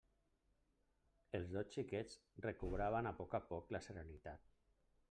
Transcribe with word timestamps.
Els 1.39 1.53
dos 1.57 1.69
xiquets 1.75 2.17
recobraven 2.49 3.11
a 3.11 3.13
poc 3.21 3.39
a 3.41 3.45
poc 3.53 3.73
la 3.79 3.85
serenitat. 3.91 4.53